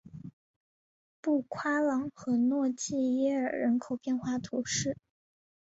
[1.21, 4.97] 布夸朗和诺济耶尔人口变化图示